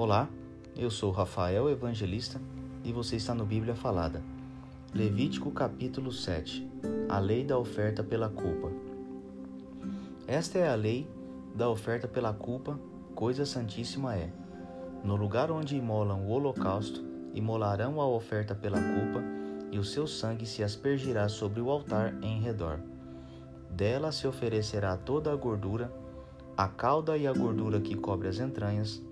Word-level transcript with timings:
Olá, 0.00 0.30
eu 0.78 0.90
sou 0.90 1.10
Rafael 1.10 1.68
Evangelista 1.68 2.40
e 2.82 2.90
você 2.90 3.16
está 3.16 3.34
no 3.34 3.44
Bíblia 3.44 3.74
Falada. 3.74 4.22
Levítico 4.94 5.50
capítulo 5.50 6.10
7 6.10 6.66
A 7.06 7.18
lei 7.18 7.44
da 7.44 7.58
oferta 7.58 8.02
pela 8.02 8.30
culpa. 8.30 8.72
Esta 10.26 10.58
é 10.58 10.70
a 10.70 10.74
lei 10.74 11.06
da 11.54 11.68
oferta 11.68 12.08
pela 12.08 12.32
culpa, 12.32 12.80
coisa 13.14 13.44
santíssima 13.44 14.16
é. 14.16 14.32
No 15.04 15.16
lugar 15.16 15.50
onde 15.50 15.76
imolam 15.76 16.24
o 16.24 16.30
holocausto, 16.30 17.04
imolarão 17.34 18.00
a 18.00 18.08
oferta 18.08 18.54
pela 18.54 18.80
culpa, 18.80 19.22
e 19.70 19.78
o 19.78 19.84
seu 19.84 20.06
sangue 20.06 20.46
se 20.46 20.64
aspergirá 20.64 21.28
sobre 21.28 21.60
o 21.60 21.68
altar 21.68 22.16
em 22.22 22.40
redor. 22.40 22.80
Dela 23.68 24.12
se 24.12 24.26
oferecerá 24.26 24.96
toda 24.96 25.30
a 25.30 25.36
gordura, 25.36 25.92
a 26.56 26.68
cauda 26.68 27.18
e 27.18 27.26
a 27.26 27.32
gordura 27.34 27.82
que 27.82 27.94
cobre 27.94 28.28
as 28.28 28.38
entranhas, 28.38 29.02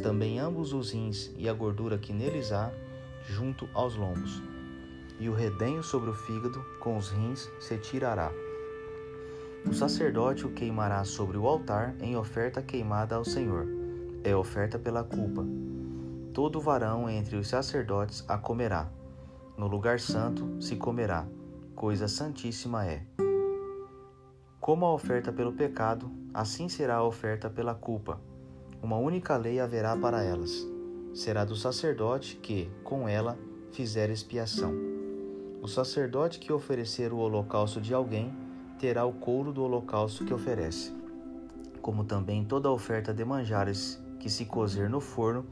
também 0.00 0.38
ambos 0.38 0.72
os 0.72 0.92
rins 0.92 1.30
e 1.36 1.48
a 1.48 1.52
gordura 1.52 1.98
que 1.98 2.12
neles 2.12 2.50
há, 2.52 2.70
junto 3.26 3.68
aos 3.74 3.94
lombos. 3.94 4.42
E 5.20 5.28
o 5.28 5.34
redenho 5.34 5.82
sobre 5.82 6.10
o 6.10 6.14
fígado, 6.14 6.64
com 6.80 6.96
os 6.96 7.10
rins, 7.10 7.48
se 7.60 7.76
tirará. 7.76 8.32
O 9.68 9.72
sacerdote 9.72 10.46
o 10.46 10.52
queimará 10.52 11.04
sobre 11.04 11.36
o 11.36 11.46
altar 11.46 11.94
em 12.00 12.16
oferta 12.16 12.62
queimada 12.62 13.14
ao 13.14 13.24
Senhor. 13.24 13.66
É 14.24 14.34
oferta 14.34 14.78
pela 14.78 15.04
culpa. 15.04 15.44
Todo 16.32 16.60
varão 16.60 17.08
entre 17.08 17.36
os 17.36 17.48
sacerdotes 17.48 18.24
a 18.26 18.38
comerá. 18.38 18.88
No 19.56 19.66
lugar 19.68 20.00
santo 20.00 20.60
se 20.60 20.74
comerá, 20.76 21.26
coisa 21.76 22.08
santíssima 22.08 22.86
é. 22.86 23.04
Como 24.58 24.86
a 24.86 24.94
oferta 24.94 25.30
pelo 25.30 25.52
pecado, 25.52 26.10
assim 26.32 26.68
será 26.68 26.96
a 26.96 27.04
oferta 27.04 27.50
pela 27.50 27.74
culpa 27.74 28.18
uma 28.82 28.96
única 28.96 29.36
lei 29.36 29.60
haverá 29.60 29.96
para 29.96 30.24
elas. 30.24 30.66
Será 31.14 31.44
do 31.44 31.54
sacerdote 31.54 32.36
que, 32.36 32.68
com 32.82 33.08
ela, 33.08 33.38
fizer 33.70 34.10
expiação. 34.10 34.74
O 35.62 35.68
sacerdote 35.68 36.40
que 36.40 36.52
oferecer 36.52 37.12
o 37.12 37.18
holocausto 37.18 37.80
de 37.80 37.94
alguém 37.94 38.34
terá 38.80 39.04
o 39.04 39.12
couro 39.12 39.52
do 39.52 39.62
holocausto 39.62 40.24
que 40.24 40.34
oferece. 40.34 40.92
Como 41.80 42.02
também 42.02 42.44
toda 42.44 42.70
oferta 42.70 43.14
de 43.14 43.24
manjares 43.24 44.02
que 44.18 44.28
se 44.28 44.44
cozer 44.44 44.90
no 44.90 45.00
forno, 45.00 45.46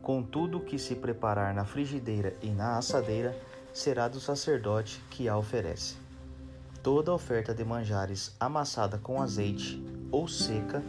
com 0.00 0.22
tudo 0.22 0.60
que 0.60 0.78
se 0.78 0.94
preparar 0.94 1.52
na 1.52 1.64
frigideira 1.64 2.36
e 2.40 2.50
na 2.50 2.78
assadeira, 2.78 3.36
será 3.72 4.06
do 4.06 4.20
sacerdote 4.20 5.02
que 5.10 5.28
a 5.28 5.36
oferece. 5.36 5.96
Toda 6.82 7.12
oferta 7.12 7.52
de 7.52 7.64
manjares 7.64 8.36
amassada 8.38 8.98
com 8.98 9.20
azeite 9.20 9.82
ou 10.10 10.28
seca, 10.28 10.82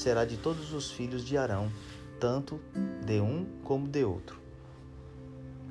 será 0.00 0.24
de 0.24 0.38
todos 0.38 0.72
os 0.72 0.90
filhos 0.90 1.26
de 1.26 1.36
Arão, 1.36 1.70
tanto 2.18 2.58
de 3.04 3.20
um 3.20 3.44
como 3.62 3.86
de 3.86 4.02
outro. 4.02 4.40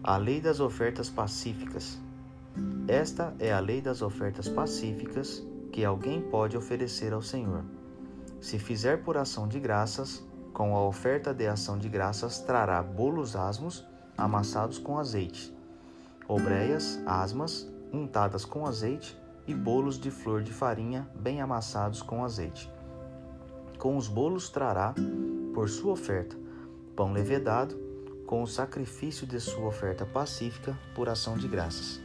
A 0.04 0.18
lei 0.18 0.40
das 0.40 0.60
ofertas 0.60 1.10
pacíficas. 1.10 1.98
Esta 2.88 3.34
é 3.40 3.52
a 3.52 3.60
lei 3.60 3.82
das 3.82 4.04
ofertas 4.04 4.48
pacíficas 4.48 5.44
que 5.72 5.84
alguém 5.84 6.22
pode 6.22 6.56
oferecer 6.56 7.12
ao 7.12 7.24
Senhor. 7.24 7.64
Se 8.40 8.60
fizer 8.60 9.04
por 9.04 9.18
ação 9.18 9.48
de 9.48 9.60
graças, 9.60 10.24
com 10.54 10.76
a 10.76 10.86
oferta 10.86 11.34
de 11.34 11.48
ação 11.48 11.78
de 11.78 11.90
graças 11.90 12.40
trará 12.40 12.84
bolos 12.84 13.36
asmos 13.36 13.84
amassados 14.16 14.78
com 14.78 15.00
azeite, 15.00 15.52
obreias 16.28 17.00
asmas 17.06 17.68
untadas 17.92 18.46
com 18.46 18.68
azeite 18.68 19.18
e 19.48 19.56
bolos 19.56 20.00
de 20.00 20.12
flor 20.12 20.44
de 20.44 20.54
farinha 20.54 21.10
bem 21.16 21.42
amassados 21.42 22.02
com 22.04 22.24
azeite 22.24 22.70
com 23.80 23.96
os 23.96 24.10
bolos 24.10 24.50
trará, 24.50 24.94
por 25.54 25.70
sua 25.70 25.94
oferta, 25.94 26.36
pão 26.96 27.14
levedado, 27.14 27.80
com 28.28 28.44
o 28.44 28.48
sacrifício 28.48 29.26
de 29.26 29.40
sua 29.40 29.66
oferta 29.66 30.06
pacífica 30.06 30.78
por 30.94 31.08
ação 31.08 31.38
de 31.38 31.48
graças. 31.48 32.00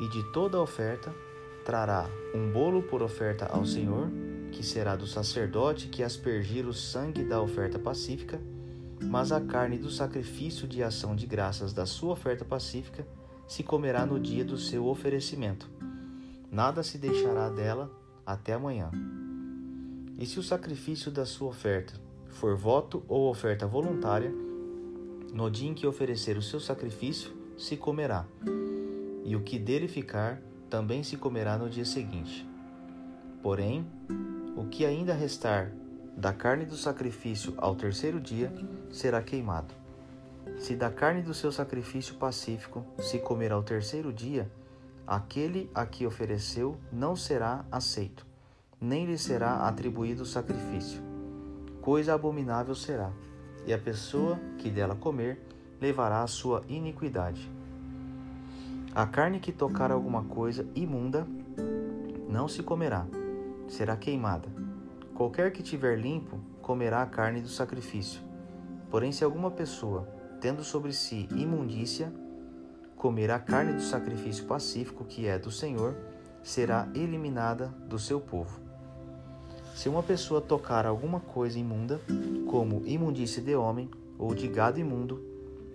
E 0.00 0.08
de 0.08 0.32
toda 0.32 0.56
a 0.56 0.62
oferta 0.62 1.14
trará 1.64 2.06
um 2.34 2.50
bolo 2.50 2.82
por 2.82 3.02
oferta 3.02 3.46
ao 3.46 3.66
Senhor, 3.66 4.08
que 4.50 4.64
será 4.64 4.96
do 4.96 5.06
sacerdote 5.06 5.88
que 5.88 6.02
aspergir 6.02 6.66
o 6.66 6.72
sangue 6.72 7.22
da 7.22 7.40
oferta 7.40 7.78
pacífica, 7.78 8.40
mas 9.02 9.30
a 9.30 9.40
carne 9.42 9.76
do 9.76 9.90
sacrifício 9.90 10.66
de 10.66 10.82
ação 10.82 11.14
de 11.14 11.26
graças 11.26 11.74
da 11.74 11.84
sua 11.84 12.14
oferta 12.14 12.44
pacífica 12.44 13.06
se 13.46 13.62
comerá 13.62 14.06
no 14.06 14.18
dia 14.18 14.44
do 14.44 14.56
seu 14.56 14.86
oferecimento. 14.86 15.70
Nada 16.50 16.82
se 16.82 16.96
deixará 16.96 17.50
dela 17.50 17.90
até 18.26 18.54
amanhã. 18.54 18.90
E 20.18 20.26
se 20.26 20.40
o 20.40 20.42
sacrifício 20.42 21.12
da 21.12 21.24
sua 21.24 21.48
oferta 21.48 21.94
for 22.26 22.56
voto 22.56 23.04
ou 23.06 23.30
oferta 23.30 23.68
voluntária, 23.68 24.32
no 25.32 25.48
dia 25.48 25.70
em 25.70 25.74
que 25.74 25.86
oferecer 25.86 26.36
o 26.36 26.42
seu 26.42 26.58
sacrifício, 26.58 27.30
se 27.56 27.76
comerá, 27.76 28.26
e 29.24 29.36
o 29.36 29.42
que 29.42 29.60
dele 29.60 29.86
ficar 29.86 30.42
também 30.68 31.04
se 31.04 31.16
comerá 31.16 31.56
no 31.56 31.70
dia 31.70 31.84
seguinte. 31.84 32.44
Porém, 33.40 33.86
o 34.56 34.64
que 34.64 34.84
ainda 34.84 35.14
restar 35.14 35.72
da 36.16 36.32
carne 36.32 36.64
do 36.66 36.76
sacrifício 36.76 37.54
ao 37.56 37.76
terceiro 37.76 38.20
dia 38.20 38.52
será 38.90 39.22
queimado. 39.22 39.72
Se 40.56 40.74
da 40.74 40.90
carne 40.90 41.22
do 41.22 41.32
seu 41.32 41.52
sacrifício 41.52 42.16
pacífico 42.16 42.84
se 42.98 43.20
comer 43.20 43.52
ao 43.52 43.62
terceiro 43.62 44.12
dia, 44.12 44.50
aquele 45.06 45.70
a 45.72 45.86
que 45.86 46.04
ofereceu 46.04 46.76
não 46.90 47.14
será 47.14 47.64
aceito 47.70 48.27
nem 48.80 49.06
lhe 49.06 49.18
será 49.18 49.66
atribuído 49.66 50.24
sacrifício. 50.24 51.02
Coisa 51.80 52.14
abominável 52.14 52.74
será, 52.74 53.10
e 53.66 53.72
a 53.72 53.78
pessoa 53.78 54.38
que 54.58 54.70
dela 54.70 54.94
comer 54.94 55.40
levará 55.80 56.22
a 56.22 56.26
sua 56.26 56.62
iniquidade. 56.68 57.50
A 58.94 59.06
carne 59.06 59.40
que 59.40 59.52
tocar 59.52 59.90
alguma 59.90 60.24
coisa 60.24 60.66
imunda 60.74 61.26
não 62.28 62.46
se 62.46 62.62
comerá, 62.62 63.06
será 63.68 63.96
queimada. 63.96 64.48
Qualquer 65.14 65.52
que 65.52 65.62
tiver 65.62 65.98
limpo 65.98 66.38
comerá 66.62 67.02
a 67.02 67.06
carne 67.06 67.40
do 67.40 67.48
sacrifício. 67.48 68.20
Porém, 68.90 69.12
se 69.12 69.24
alguma 69.24 69.50
pessoa, 69.50 70.08
tendo 70.40 70.62
sobre 70.62 70.92
si 70.92 71.28
imundícia, 71.32 72.12
comer 72.96 73.30
a 73.30 73.38
carne 73.38 73.72
do 73.72 73.82
sacrifício 73.82 74.44
pacífico 74.46 75.04
que 75.04 75.26
é 75.26 75.38
do 75.38 75.50
Senhor, 75.50 75.96
será 76.42 76.88
eliminada 76.94 77.68
do 77.88 77.98
seu 77.98 78.20
povo. 78.20 78.67
Se 79.78 79.88
uma 79.88 80.02
pessoa 80.02 80.40
tocar 80.40 80.84
alguma 80.86 81.20
coisa 81.20 81.56
imunda, 81.56 82.00
como 82.50 82.82
imundície 82.84 83.40
de 83.40 83.54
homem, 83.54 83.88
ou 84.18 84.34
de 84.34 84.48
gado 84.48 84.80
imundo, 84.80 85.22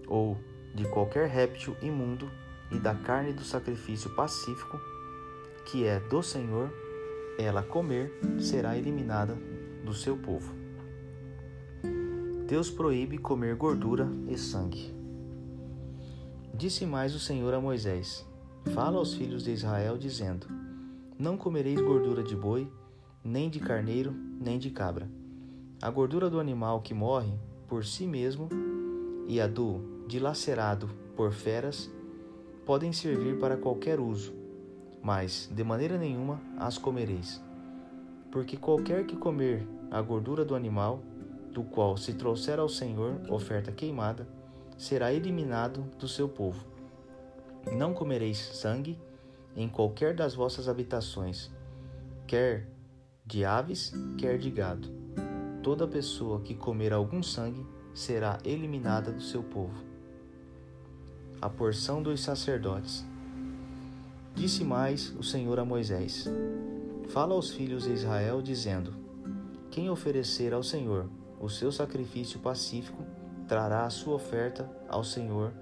ou 0.05 0.37
de 0.75 0.85
qualquer 0.89 1.29
réptil 1.29 1.73
imundo, 1.81 2.29
e 2.69 2.77
da 2.77 2.93
carne 2.93 3.31
do 3.31 3.45
sacrifício 3.45 4.13
pacífico, 4.13 4.77
que 5.65 5.85
é 5.85 6.01
do 6.01 6.21
Senhor, 6.21 6.69
ela 7.39 7.63
comer, 7.63 8.11
será 8.41 8.77
eliminada 8.77 9.37
do 9.85 9.93
seu 9.93 10.17
povo. 10.17 10.53
Deus 12.45 12.69
proíbe 12.69 13.17
comer 13.17 13.55
gordura 13.55 14.09
e 14.27 14.37
sangue. 14.37 14.93
Disse 16.53 16.85
mais 16.85 17.15
o 17.15 17.19
Senhor 17.21 17.53
a 17.53 17.61
Moisés: 17.61 18.27
Fala 18.73 18.97
aos 18.97 19.13
filhos 19.13 19.45
de 19.45 19.51
Israel, 19.51 19.97
dizendo: 19.97 20.45
Não 21.17 21.37
comereis 21.37 21.79
gordura 21.79 22.21
de 22.21 22.35
boi, 22.35 22.69
nem 23.23 23.49
de 23.49 23.59
carneiro, 23.59 24.13
nem 24.39 24.59
de 24.59 24.69
cabra. 24.69 25.09
A 25.81 25.89
gordura 25.89 26.29
do 26.29 26.39
animal 26.39 26.81
que 26.81 26.93
morre 26.93 27.33
por 27.67 27.85
si 27.85 28.05
mesmo 28.05 28.49
e 29.27 29.39
a 29.39 29.47
do 29.47 30.05
dilacerado 30.07 30.89
por 31.15 31.31
feras 31.31 31.89
podem 32.65 32.91
servir 32.91 33.39
para 33.39 33.57
qualquer 33.57 33.99
uso, 33.99 34.33
mas 35.01 35.49
de 35.51 35.63
maneira 35.63 35.97
nenhuma 35.97 36.41
as 36.57 36.77
comereis. 36.77 37.41
Porque 38.31 38.57
qualquer 38.57 39.05
que 39.05 39.15
comer 39.15 39.67
a 39.89 40.01
gordura 40.01 40.43
do 40.43 40.55
animal, 40.55 41.01
do 41.51 41.63
qual 41.63 41.95
se 41.97 42.13
trouxer 42.13 42.59
ao 42.59 42.67
Senhor 42.67 43.21
oferta 43.29 43.71
queimada, 43.71 44.27
será 44.77 45.13
eliminado 45.13 45.85
do 45.99 46.07
seu 46.07 46.27
povo. 46.27 46.65
Não 47.71 47.93
comereis 47.93 48.37
sangue 48.37 48.99
em 49.55 49.69
qualquer 49.69 50.15
das 50.15 50.33
vossas 50.33 50.67
habitações, 50.67 51.51
quer 52.25 52.67
de 53.25 53.45
aves, 53.45 53.93
quer 54.17 54.37
de 54.37 54.51
gado. 54.51 54.87
Toda 55.61 55.87
pessoa 55.87 56.41
que 56.41 56.53
comer 56.53 56.91
algum 56.91 57.23
sangue 57.23 57.65
será 57.93 58.37
eliminada 58.43 59.11
do 59.11 59.21
seu 59.21 59.41
povo. 59.41 59.81
A 61.41 61.49
porção 61.49 62.03
dos 62.03 62.21
sacerdotes. 62.21 63.05
Disse 64.35 64.63
mais 64.63 65.09
o 65.17 65.23
Senhor 65.23 65.57
a 65.57 65.63
Moisés: 65.63 66.27
Fala 67.09 67.33
aos 67.33 67.49
filhos 67.49 67.83
de 67.85 67.93
Israel, 67.93 68.41
dizendo: 68.41 68.93
Quem 69.71 69.89
oferecer 69.89 70.53
ao 70.53 70.63
Senhor 70.63 71.09
o 71.39 71.49
seu 71.49 71.71
sacrifício 71.71 72.39
pacífico, 72.39 73.05
trará 73.47 73.85
a 73.85 73.89
sua 73.89 74.15
oferta 74.15 74.69
ao 74.89 75.03
Senhor, 75.03 75.53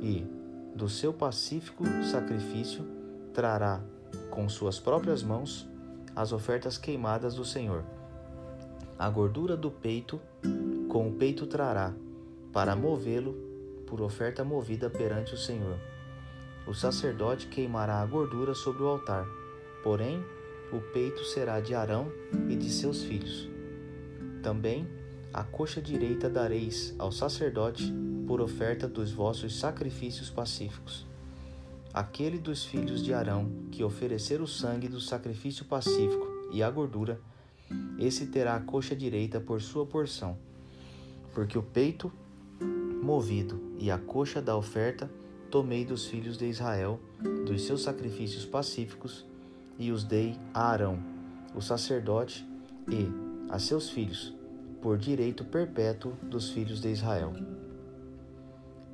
e, 0.00 0.26
do 0.74 0.88
seu 0.88 1.12
pacífico 1.12 1.84
sacrifício, 2.02 2.84
trará 3.32 3.80
com 4.30 4.48
suas 4.48 4.80
próprias 4.80 5.22
mãos 5.22 5.69
as 6.14 6.32
ofertas 6.32 6.76
queimadas 6.76 7.34
do 7.34 7.44
Senhor, 7.44 7.84
a 8.98 9.08
gordura 9.08 9.56
do 9.56 9.70
peito 9.70 10.20
com 10.88 11.08
o 11.08 11.12
peito 11.12 11.46
trará, 11.46 11.94
para 12.52 12.74
movê-lo 12.74 13.34
por 13.86 14.02
oferta 14.02 14.44
movida 14.44 14.90
perante 14.90 15.34
o 15.34 15.38
Senhor. 15.38 15.78
O 16.66 16.74
sacerdote 16.74 17.46
queimará 17.46 18.02
a 18.02 18.06
gordura 18.06 18.54
sobre 18.54 18.82
o 18.82 18.88
altar, 18.88 19.24
porém 19.82 20.22
o 20.72 20.80
peito 20.92 21.24
será 21.24 21.60
de 21.60 21.74
Arão 21.74 22.12
e 22.48 22.56
de 22.56 22.68
seus 22.70 23.02
filhos. 23.02 23.48
Também 24.42 24.86
a 25.32 25.44
coxa 25.44 25.80
direita 25.80 26.28
dareis 26.28 26.94
ao 26.98 27.10
sacerdote 27.10 27.92
por 28.26 28.40
oferta 28.40 28.86
dos 28.86 29.10
vossos 29.10 29.58
sacrifícios 29.58 30.28
pacíficos. 30.28 31.09
Aquele 31.92 32.38
dos 32.38 32.64
filhos 32.64 33.02
de 33.02 33.12
Arão 33.12 33.50
que 33.72 33.82
oferecer 33.82 34.40
o 34.40 34.46
sangue 34.46 34.88
do 34.88 35.00
sacrifício 35.00 35.64
pacífico 35.64 36.26
e 36.52 36.62
a 36.62 36.70
gordura, 36.70 37.20
esse 37.98 38.26
terá 38.26 38.54
a 38.54 38.60
coxa 38.60 38.94
direita 38.94 39.40
por 39.40 39.60
sua 39.60 39.84
porção. 39.84 40.38
Porque 41.34 41.58
o 41.58 41.62
peito 41.62 42.12
movido 43.02 43.60
e 43.78 43.90
a 43.90 43.98
coxa 43.98 44.40
da 44.40 44.56
oferta 44.56 45.10
tomei 45.50 45.84
dos 45.84 46.06
filhos 46.06 46.38
de 46.38 46.46
Israel, 46.46 47.00
dos 47.44 47.64
seus 47.64 47.82
sacrifícios 47.82 48.46
pacíficos, 48.46 49.26
e 49.76 49.90
os 49.90 50.04
dei 50.04 50.36
a 50.54 50.70
Arão, 50.70 51.02
o 51.54 51.60
sacerdote, 51.60 52.46
e 52.88 53.08
a 53.50 53.58
seus 53.58 53.90
filhos, 53.90 54.32
por 54.80 54.96
direito 54.96 55.44
perpétuo 55.44 56.12
dos 56.22 56.50
filhos 56.50 56.80
de 56.80 56.88
Israel. 56.90 57.32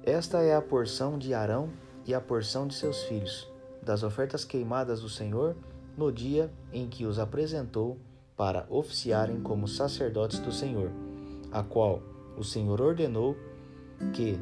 Esta 0.03 0.41
é 0.41 0.55
a 0.55 0.63
porção 0.63 1.19
de 1.19 1.35
Arão 1.35 1.71
e 2.07 2.15
a 2.15 2.21
porção 2.21 2.67
de 2.67 2.75
seus 2.75 3.03
filhos, 3.05 3.51
das 3.83 4.03
ofertas 4.03 4.45
queimadas 4.45 5.01
do 5.01 5.09
Senhor, 5.09 5.57
no 5.97 6.13
dia 6.13 6.51
em 6.73 6.89
que 6.89 7.05
os 7.05 7.19
apresentou 7.19 7.99
para 8.37 8.67
oficiarem 8.69 9.41
como 9.41 9.67
sacerdotes 9.67 10.39
do 10.39 10.53
Senhor, 10.53 10.91
a 11.51 11.63
qual 11.63 12.03
o 12.37 12.45
Senhor 12.45 12.81
ordenou 12.81 13.37
que 14.13 14.39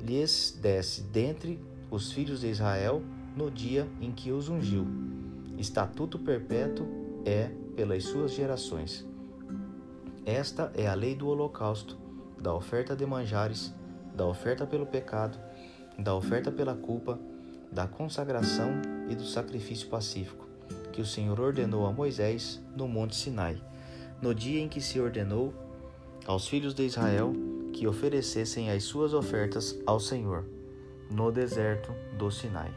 lhes 0.00 0.58
desse 0.60 1.02
dentre 1.02 1.60
os 1.90 2.10
filhos 2.10 2.40
de 2.40 2.48
Israel 2.48 3.02
no 3.36 3.50
dia 3.50 3.86
em 4.00 4.10
que 4.10 4.32
os 4.32 4.48
ungiu. 4.48 4.86
Estatuto 5.58 6.18
perpétuo 6.18 6.86
é 7.24 7.50
pelas 7.76 8.04
suas 8.04 8.32
gerações. 8.32 9.06
Esta 10.24 10.72
é 10.74 10.86
a 10.86 10.94
lei 10.94 11.14
do 11.14 11.28
holocausto, 11.28 11.98
da 12.40 12.54
oferta 12.54 12.96
de 12.96 13.04
manjares, 13.04 13.74
da 14.14 14.26
oferta 14.26 14.66
pelo 14.66 14.86
pecado, 14.86 15.38
da 15.98 16.14
oferta 16.14 16.50
pela 16.50 16.74
culpa, 16.74 17.18
da 17.70 17.86
consagração 17.86 18.70
e 19.08 19.14
do 19.14 19.24
sacrifício 19.24 19.88
pacífico, 19.88 20.46
que 20.92 21.00
o 21.00 21.06
Senhor 21.06 21.40
ordenou 21.40 21.86
a 21.86 21.92
Moisés 21.92 22.60
no 22.76 22.86
Monte 22.86 23.16
Sinai, 23.16 23.60
no 24.20 24.34
dia 24.34 24.60
em 24.60 24.68
que 24.68 24.80
se 24.80 25.00
ordenou 25.00 25.52
aos 26.26 26.48
filhos 26.48 26.74
de 26.74 26.84
Israel 26.84 27.32
que 27.72 27.86
oferecessem 27.86 28.70
as 28.70 28.84
suas 28.84 29.12
ofertas 29.12 29.78
ao 29.84 29.98
Senhor, 29.98 30.44
no 31.10 31.30
deserto 31.30 31.92
do 32.16 32.30
Sinai. 32.30 32.72